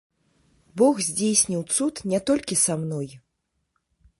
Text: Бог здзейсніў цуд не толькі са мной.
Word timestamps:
Бог 0.81 0.95
здзейсніў 1.07 1.61
цуд 1.75 2.03
не 2.13 2.19
толькі 2.31 2.59
са 2.65 2.73
мной. 2.85 3.07